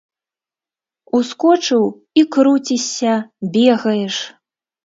[1.17, 1.85] Ускочыў
[2.21, 3.13] і круцішся,
[3.59, 4.15] бегаеш.